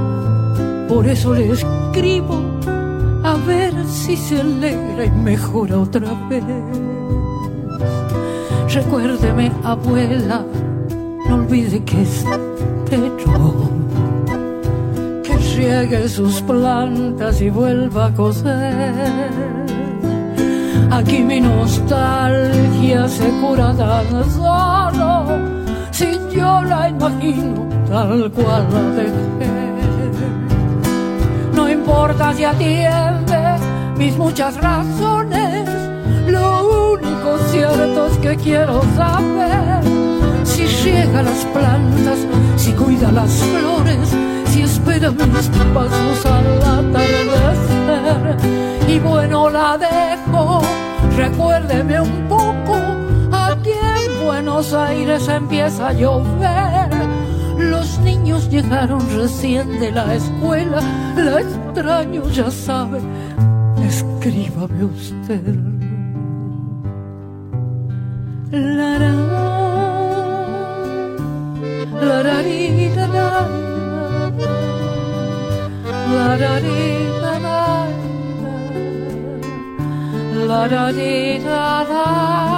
por 0.90 1.08
eso 1.08 1.34
le 1.34 1.52
escribo 1.52 2.42
a 3.24 3.36
ver 3.48 3.74
si 3.88 4.18
se 4.18 4.42
alegra 4.42 5.06
y 5.06 5.12
mejora 5.12 5.80
otra 5.80 6.14
vez. 6.30 7.03
Recuérdeme, 8.74 9.52
abuela, 9.64 10.44
no 11.28 11.36
olvide 11.36 11.80
que 11.84 12.02
es 12.02 12.26
yo 13.24 13.74
riegue 15.56 16.10
sus 16.10 16.42
plantas 16.42 17.42
y 17.42 17.50
vuelva 17.50 18.08
a 18.08 18.14
coser. 18.14 19.32
Aquí 20.92 21.20
mi 21.24 21.40
nostalgia 21.42 23.08
se 23.08 23.30
cura 23.42 23.74
tan 23.76 24.08
solo 24.32 25.26
si 25.92 26.08
yo 26.36 26.62
la 26.64 26.90
imagino 26.90 27.68
tal 27.88 28.32
cual 28.32 28.68
la 28.74 28.82
dejé. 28.98 29.54
No 31.56 31.70
importa 31.70 32.34
si 32.34 32.44
atiende 32.44 33.42
mis 33.98 34.18
muchas 34.18 34.56
razones, 34.58 35.43
lo 37.24 37.34
único 37.34 37.38
cierto 37.50 38.08
es 38.08 38.18
que 38.18 38.36
quiero 38.36 38.82
saber 38.96 39.84
si 40.44 40.66
riega 40.84 41.22
las 41.24 41.46
plantas, 41.46 42.20
si 42.58 42.72
cuida 42.74 43.12
las 43.12 43.32
flores 43.32 44.10
si 44.50 44.62
espera 44.62 45.10
mis 45.12 45.50
pasos 45.74 46.26
al 46.26 46.62
atardecer. 46.62 48.38
Y 48.88 49.00
bueno, 49.00 49.50
la 49.50 49.78
dejo, 49.78 50.62
recuérdeme 51.18 52.02
un 52.02 52.28
poco, 52.28 52.76
aquí 53.32 53.72
en 53.72 54.26
Buenos 54.26 54.74
Aires 54.74 55.28
empieza 55.28 55.88
a 55.90 55.94
llover. 55.94 56.90
Los 57.58 58.00
niños 58.00 58.50
llegaron 58.50 59.02
recién 59.16 59.80
de 59.80 59.92
la 59.92 60.14
escuela, 60.14 60.82
la 61.16 61.42
extraño, 61.42 62.30
ya 62.30 62.52
sabe, 62.52 63.00
escríbame 63.82 64.84
usted. 64.84 65.73
La, 68.54 68.60
la, 68.60 69.00
la, 69.00 69.10
la, 72.02 72.22
la, 72.22 73.18
la 73.18 73.54
la 76.14 76.38
da 76.38 76.60
dee 76.62 77.10
da 77.24 77.34
da 77.46 77.60
la 80.48 80.62
da 80.68 80.92
dee 80.92 81.40
da 81.46 81.84
da 81.90 82.53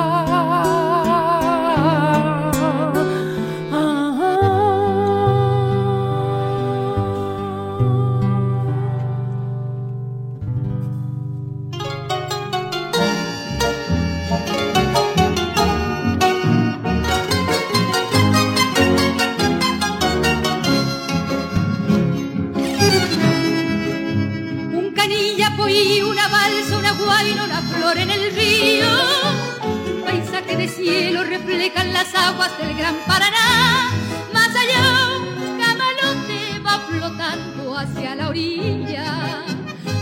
cielo 30.85 31.23
reflejan 31.23 31.91
las 31.93 32.13
aguas 32.13 32.51
del 32.59 32.77
gran 32.77 32.95
Paraná. 33.07 33.89
Más 34.31 34.49
allá 34.49 34.83
un 35.17 35.59
camalote 35.59 36.59
va 36.63 36.79
flotando 36.87 37.75
hacia 37.75 38.13
la 38.13 38.29
orilla. 38.29 39.43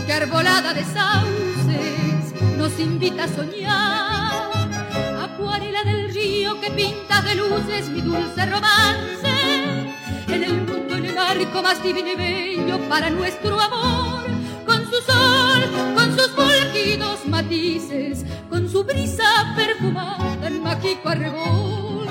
Que 0.06 0.12
arbolada 0.12 0.74
de 0.74 0.84
sauces 0.84 2.22
nos 2.58 2.78
invita 2.78 3.24
a 3.24 3.28
soñar. 3.28 4.32
Acuarela 5.26 5.84
del 5.84 6.12
río 6.12 6.60
que 6.60 6.70
pinta 6.70 7.22
de 7.22 7.34
luces 7.36 7.88
mi 7.88 8.02
dulce 8.02 8.44
romance. 8.44 9.34
En 10.28 10.44
el 10.44 10.54
mundo 10.66 10.96
en 10.96 11.06
el 11.06 11.16
arco 11.16 11.62
más 11.62 11.82
divino 11.82 12.10
y 12.10 12.16
bello 12.16 12.78
para 12.90 13.08
nuestro 13.08 13.58
amor. 13.58 14.22
Con 14.66 14.84
sus 14.90 15.04
volquidos 15.06 15.53
matices, 17.44 18.24
con 18.48 18.68
su 18.68 18.84
brisa 18.84 19.54
perfumada 19.56 20.46
en 20.46 20.62
mágico 20.62 21.08
arrebol. 21.08 22.06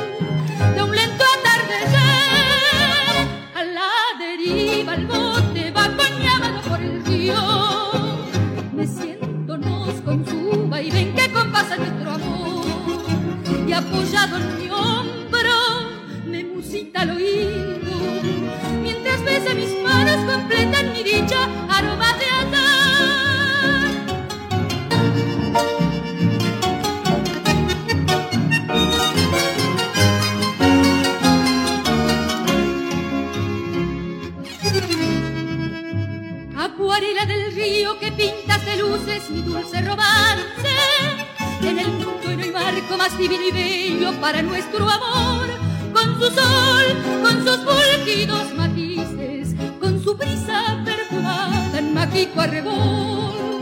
De 0.75 0.83
un 0.83 0.95
lento 0.95 1.23
atardecer, 1.39 1.97
a 3.55 3.63
la 3.63 3.89
deriva 4.19 4.93
el 4.95 5.07
bote 5.07 5.71
va 5.71 5.85
acompañado 5.85 6.61
por 6.69 6.81
el 6.81 7.03
río. 7.05 7.35
Meciéndonos 8.73 10.01
con 10.01 10.25
su 10.25 10.67
vaivén 10.69 11.15
que 11.15 11.31
compasa 11.31 11.77
nuestro 11.77 12.11
amor. 12.11 12.65
Y 13.67 13.73
apoyado 13.73 14.37
en 14.37 14.57
mi 14.59 14.69
hombro, 14.69 15.57
me 16.27 16.43
musita 16.43 17.01
al 17.01 17.11
oído. 17.11 17.93
Mientras 18.81 19.23
besa 19.23 19.53
mis 19.55 19.73
manos 19.83 20.17
completan 20.31 20.93
mi 20.93 21.03
dicha, 21.03 21.47
Acuarela 36.93 37.25
del 37.25 37.51
río 37.55 37.97
que 37.97 38.11
pintas 38.11 38.63
de 38.67 38.77
luces 38.77 39.27
mi 39.31 39.41
dulce 39.41 39.81
romance. 39.81 40.69
En 41.63 41.79
el 41.79 41.99
no 41.99 42.43
hay 42.43 42.51
marco 42.51 42.97
más 42.97 43.17
divino 43.17 43.41
y 43.47 43.51
bello 43.51 44.11
para 44.21 44.43
nuestro 44.43 44.87
amor. 44.87 45.47
Con 45.91 46.19
su 46.19 46.25
sol, 46.25 46.85
con 47.23 47.43
sus 47.43 47.65
volquidos 47.65 48.53
matices, 48.53 49.55
con 49.79 50.03
su 50.03 50.13
brisa 50.13 50.83
perfumada 50.85 51.79
en 51.79 51.95
mágico 51.95 52.41
arrebol. 52.41 53.52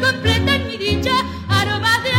Completan 0.00 0.66
mi 0.66 0.76
dicha, 0.76 1.16
aroma 1.48 1.98
de. 2.02 2.16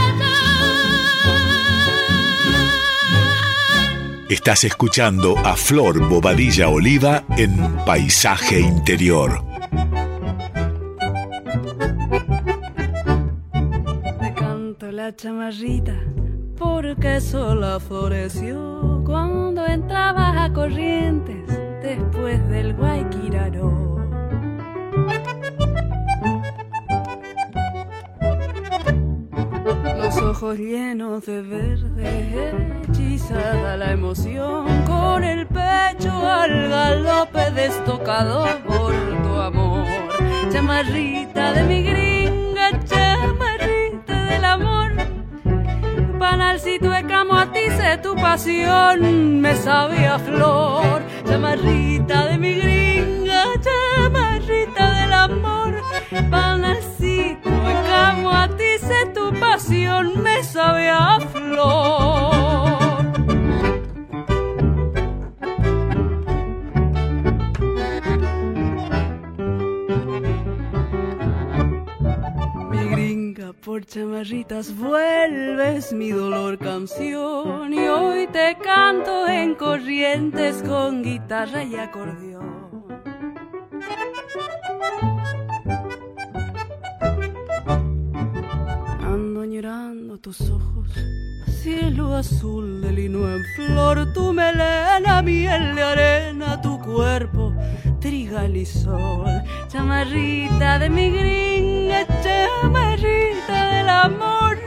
Estás 4.29 4.65
escuchando 4.65 5.37
a 5.37 5.55
Flor 5.55 6.09
Bobadilla 6.09 6.67
Oliva 6.67 7.23
en 7.37 7.55
Paisaje 7.85 8.59
Interior. 8.59 9.41
Te 14.19 14.33
canto 14.33 14.91
la 14.91 15.15
chamarrita 15.15 15.95
porque 16.57 17.21
sola 17.21 17.79
floreció 17.79 19.01
cuando 19.05 19.65
entrabas 19.65 20.37
a 20.37 20.51
Corrientes 20.51 21.47
después 21.81 22.45
del 22.49 22.73
Guayquiraró. 22.73 23.96
Ojos 30.43 31.25
de 31.25 31.41
verde, 31.41 32.53
hechizada 32.83 33.75
la 33.75 33.91
emoción, 33.91 34.67
con 34.85 35.23
el 35.23 35.47
pecho 35.47 36.11
al 36.11 36.69
galope 36.69 37.51
destocado 37.55 38.45
por 38.67 38.93
tu 39.23 39.35
amor. 39.35 39.87
Chamarrita 40.51 41.53
de 41.53 41.63
mi 41.63 41.81
gringa, 41.81 42.69
chamarrita 42.85 44.25
del 44.25 44.45
amor. 44.45 44.91
Panalcito 46.19 46.91
de 46.91 47.03
camo 47.05 47.35
a 47.35 47.51
ti 47.51 47.71
sé 47.75 47.97
tu 47.97 48.15
pasión, 48.15 49.41
me 49.41 49.55
sabe 49.55 50.05
a 50.05 50.19
flor. 50.19 51.01
Chamarrita 51.25 52.27
de 52.27 52.37
mi 52.37 52.53
gringa, 52.59 53.43
chamarrita 53.65 55.01
del 55.01 55.13
amor. 55.13 55.81
Panalcito 56.29 57.49
de 57.49 57.73
camo 57.89 58.29
a 58.29 58.47
ti 58.49 58.56
tu 58.56 58.56
pasión, 59.39 60.21
me 60.21 60.43
sabe 60.43 60.89
a 60.89 61.19
flor. 61.19 62.77
Mi 72.69 72.89
gringa 72.89 73.53
por 73.53 73.85
chamarritas 73.85 74.75
vuelves 74.75 75.93
mi 75.93 76.11
dolor 76.11 76.57
canción 76.57 77.73
y 77.73 77.87
hoy 77.87 78.27
te 78.27 78.57
canto 78.63 79.27
en 79.27 79.55
corrientes 79.55 80.63
con 80.63 81.03
guitarra 81.03 81.63
y 81.63 81.75
acordeón. 81.75 82.36
Tus 90.21 90.39
ojos, 90.49 90.87
cielo 91.61 92.15
azul 92.15 92.81
de 92.81 92.91
lino 92.93 93.29
en 93.29 93.43
flor, 93.57 94.13
tu 94.13 94.31
melena, 94.31 95.21
miel 95.21 95.75
de 95.75 95.83
arena, 95.83 96.61
tu 96.61 96.79
cuerpo, 96.79 97.53
trigal 97.99 98.55
y 98.55 98.65
sol. 98.65 99.43
Chamarrita 99.67 100.79
de 100.79 100.89
mi 100.89 101.11
gringa, 101.11 102.07
chamarrita 102.23 103.71
del 103.73 103.89
amor, 103.89 104.57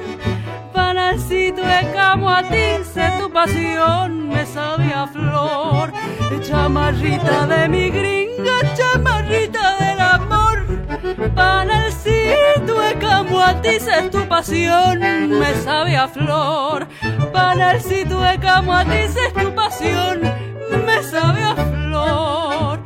panalcito 0.75 1.63
de 1.63 1.93
camo 1.95 2.29
a 2.29 2.43
tu 2.43 3.33
pasión, 3.33 4.29
me 4.29 4.45
sabe 4.45 4.93
a 4.93 5.07
flor. 5.07 5.93
Chamarrita 6.43 7.47
de 7.47 7.69
mi 7.71 7.89
gringa, 7.89 8.75
chamarrita 8.77 9.70
panalcito 11.35 12.81
de 12.81 12.99
camo 12.99 13.41
a 13.41 13.61
ti, 13.61 13.81
sé 13.81 14.09
tu 14.11 14.27
pasión, 14.29 15.01
me 15.01 15.55
sabe 15.55 15.97
a 15.97 16.09
flor. 16.09 16.87
Panalcito 17.33 18.21
de 18.21 18.39
camo 18.39 18.75
a 18.75 18.85
ti, 18.85 19.09
sé 19.09 19.33
tu 19.41 19.55
pasión, 19.55 20.21
me 20.87 21.03
sabe 21.03 21.43
a 21.43 21.55
flor. 21.55 22.81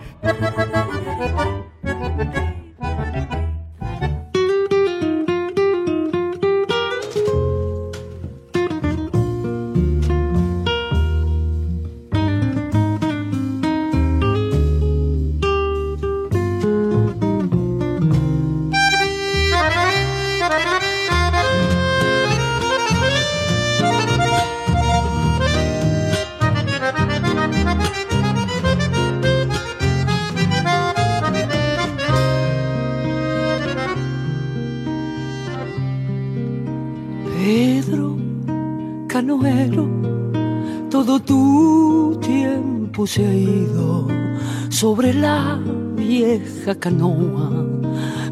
Vieja 46.65 46.81
canoa. 46.81 47.51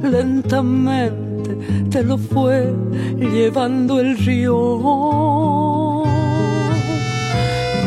Lentamente 0.03 1.57
te 1.91 2.03
lo 2.03 2.17
fue 2.17 2.73
llevando 3.19 4.01
el 4.01 4.17
río. 4.17 6.03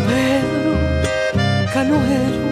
Pedro, 0.08 0.74
canoero, 1.74 2.46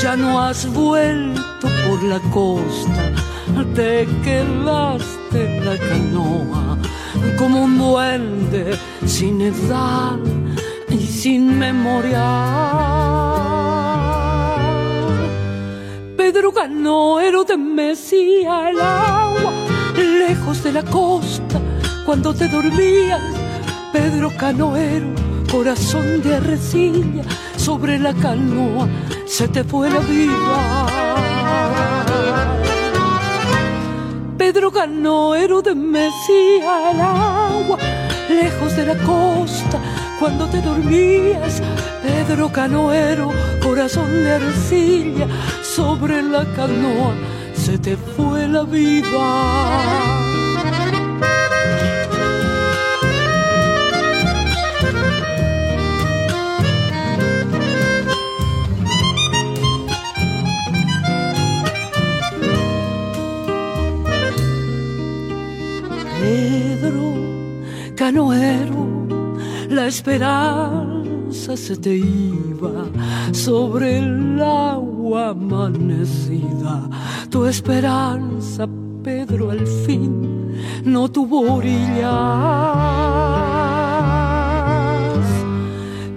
ya 0.00 0.16
no 0.16 0.40
has 0.40 0.66
vuelto 0.72 1.68
por 1.86 2.02
la 2.04 2.20
costa, 2.30 3.10
te 3.74 4.06
quedaste 4.22 5.56
en 5.56 5.64
la 5.64 5.76
canoa 5.78 6.78
como 7.36 7.64
un 7.64 7.78
duende 7.78 8.78
sin 9.06 9.40
edad 9.40 10.18
y 10.88 10.98
sin 10.98 11.58
memoria. 11.58 12.81
Canoero 16.62 17.44
te 17.44 17.56
mecía 17.56 18.70
el 18.70 18.80
agua 18.80 19.52
lejos 19.96 20.62
de 20.62 20.70
la 20.70 20.84
costa 20.84 21.60
cuando 22.06 22.32
te 22.32 22.46
dormías. 22.46 23.20
Pedro 23.92 24.30
Canoero, 24.36 25.08
corazón 25.50 26.22
de 26.22 26.36
arrecilla, 26.36 27.24
sobre 27.56 27.98
la 27.98 28.14
canoa 28.14 28.88
se 29.26 29.48
te 29.48 29.64
fue 29.64 29.90
la 29.90 29.98
vida. 29.98 30.86
Pedro 34.38 34.70
Canoero 34.70 35.64
te 35.64 35.74
mecía 35.74 36.92
el 36.92 37.00
agua 37.00 37.76
lejos 38.28 38.76
de 38.76 38.86
la 38.86 38.96
costa 38.98 39.80
cuando 40.20 40.46
te 40.46 40.62
dormías. 40.62 41.60
Pedro 42.04 42.52
Canoero, 42.52 43.32
corazón 43.60 44.12
de 44.12 44.30
arcilla, 44.30 45.26
sobre 45.76 46.22
la 46.22 46.44
canoa 46.54 47.14
se 47.54 47.78
te 47.78 47.96
fue 47.96 48.46
la 48.46 48.62
vida. 48.64 49.28
Pedro, 66.20 67.14
canoero, 67.96 69.06
la 69.70 69.86
esperanza 69.86 70.81
se 71.56 71.76
te 71.76 71.94
iba 71.94 72.86
sobre 73.32 73.98
el 73.98 74.40
agua 74.40 75.30
amanecida. 75.30 76.88
Tu 77.30 77.44
esperanza, 77.46 78.66
Pedro, 79.02 79.50
al 79.50 79.66
fin 79.66 80.54
no 80.84 81.10
tuvo 81.10 81.54
orillas. 81.54 82.12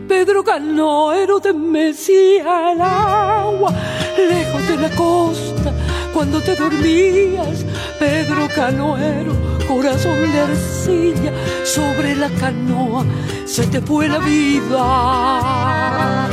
Pedro 0.07 0.43
canoero 0.43 1.39
te 1.39 1.53
mecía 1.53 2.71
el 2.71 2.81
agua 2.81 3.73
lejos 4.17 4.67
de 4.67 4.77
la 4.77 4.89
costa 4.91 5.73
cuando 6.13 6.39
te 6.41 6.55
dormías. 6.55 7.65
Pedro 7.99 8.47
canoero, 8.55 9.33
corazón 9.75 10.31
de 10.31 10.39
arcilla, 10.39 11.33
sobre 11.65 12.15
la 12.15 12.29
canoa 12.29 13.03
se 13.45 13.67
te 13.67 13.81
fue 13.81 14.07
la 14.07 14.19
vida. 14.19 16.29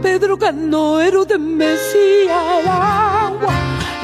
Pedro 0.00 0.38
canoero 0.38 1.24
de 1.24 1.36
Mesía 1.38 2.60
el 2.60 2.68
agua, 2.68 3.52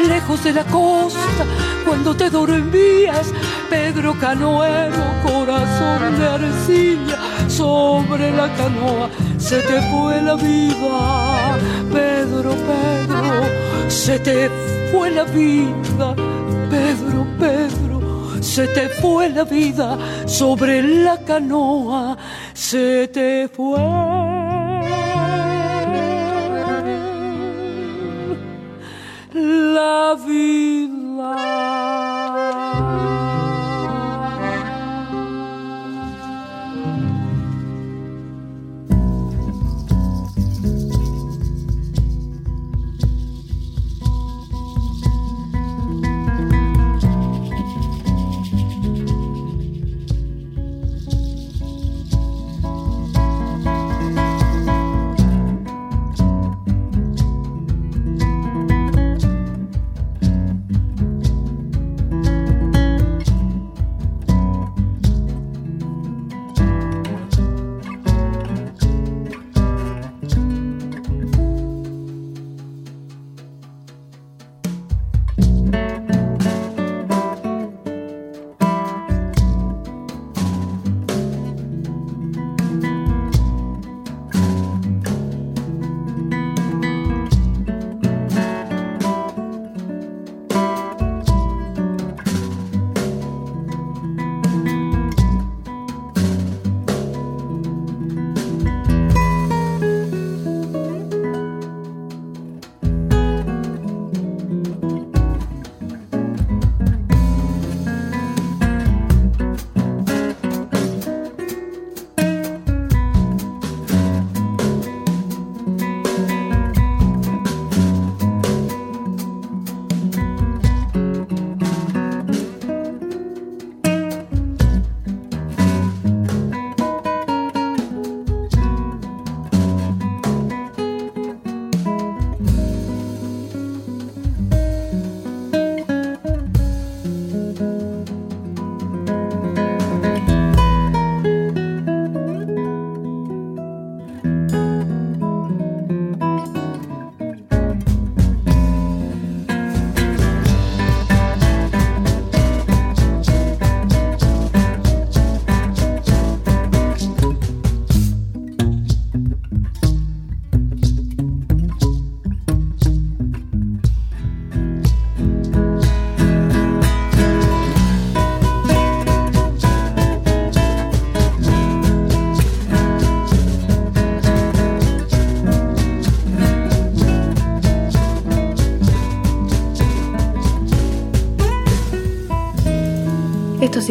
lejos 0.09 0.43
de 0.43 0.55
la 0.55 0.65
costa, 0.65 1.45
cuando 1.87 2.17
te 2.17 2.31
dormías. 2.31 3.33
Pedro 3.71 4.19
canoero, 4.19 5.05
corazón 5.25 6.19
de 6.19 6.27
arcilla, 6.27 7.19
sobre 7.49 8.33
la 8.33 8.53
canoa 8.57 9.09
se 9.39 9.61
te 9.61 9.81
fue 9.91 10.21
la 10.21 10.35
vida. 10.35 11.57
Pedro, 11.93 12.57
Pedro, 12.69 13.45
se 13.89 14.19
te 14.19 14.51
fue 14.91 15.12
la 15.12 15.23
vida. 15.25 16.34
Pedro, 16.71 17.27
Pedro, 17.39 18.43
se 18.43 18.67
te 18.69 18.89
fue 18.89 19.29
la 19.31 19.45
vida 19.45 19.99
sobre 20.27 20.83
la 20.83 21.19
canoa, 21.19 22.17
se 22.53 23.09
te 23.09 23.49
fue. 23.49 23.79
La 29.33 30.17
vida. 30.27 31.64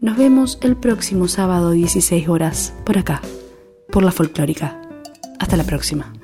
Nos 0.00 0.16
vemos 0.16 0.58
el 0.62 0.74
próximo 0.74 1.28
sábado 1.28 1.72
16 1.72 2.30
horas 2.30 2.72
por 2.86 2.96
acá, 2.96 3.20
por 3.92 4.02
la 4.02 4.10
folclórica. 4.10 4.80
Hasta 5.38 5.58
la 5.58 5.64
próxima. 5.64 6.14